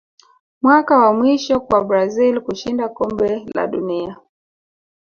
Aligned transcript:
mwaka 0.61 0.97
wa 0.97 1.13
mwisho 1.17 1.55
kwa 1.59 1.79
brazil 1.83 2.41
kushinda 2.41 2.89
kombe 2.89 3.45
la 3.55 3.67
dunia 3.67 4.17